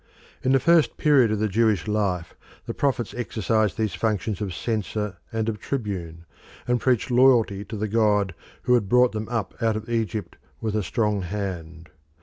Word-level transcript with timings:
In 0.41 0.51
the 0.51 0.59
first 0.59 0.97
period 0.97 1.29
of 1.31 1.37
the 1.37 1.47
Jewish 1.47 1.87
life 1.87 2.33
the 2.65 2.73
prophets 2.73 3.13
exercised 3.15 3.77
these 3.77 3.93
functions 3.93 4.41
of 4.41 4.51
censor 4.51 5.17
and 5.31 5.47
of 5.47 5.59
tribune, 5.59 6.25
and 6.67 6.81
preached 6.81 7.11
loyalty 7.11 7.63
to 7.65 7.77
the 7.77 7.87
god 7.87 8.33
who 8.63 8.73
had 8.73 8.89
brought 8.89 9.11
them 9.11 9.29
up 9.29 9.53
out 9.61 9.75
of 9.77 9.87
Egypt 9.89 10.37
with 10.59 10.75
a 10.75 10.81
strong 10.81 11.21
hand. 11.21 11.89